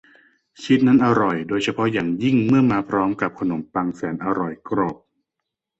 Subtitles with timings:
[0.61, 4.95] ชีสนั้นอร่อยโดยเฉพาะอย่างยิ่งเมื่อมาพร้อมกับขนมปังแสนอร่อยกรอบ